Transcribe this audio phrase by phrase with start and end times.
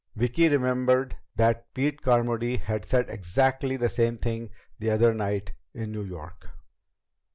[0.15, 5.91] Vicki remembered that Pete Carmody had said exactly the same thing the other night in
[5.91, 6.47] New York.